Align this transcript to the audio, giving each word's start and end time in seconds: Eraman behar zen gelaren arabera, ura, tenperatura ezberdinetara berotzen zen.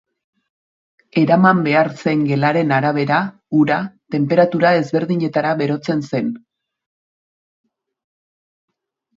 Eraman 1.23 1.59
behar 1.67 1.89
zen 2.05 2.23
gelaren 2.29 2.73
arabera, 2.77 3.19
ura, 3.59 3.77
tenperatura 4.15 4.73
ezberdinetara 4.79 5.53
berotzen 5.61 6.05
zen. 6.09 6.33